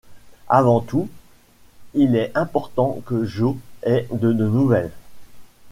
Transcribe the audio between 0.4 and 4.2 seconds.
Avant tout, il est important que Joe ait